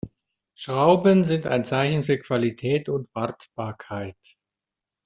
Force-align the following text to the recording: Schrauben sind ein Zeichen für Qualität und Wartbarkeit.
Schrauben 0.55 1.23
sind 1.23 1.45
ein 1.45 1.63
Zeichen 1.63 2.01
für 2.01 2.17
Qualität 2.17 2.89
und 2.89 3.13
Wartbarkeit. 3.13 4.17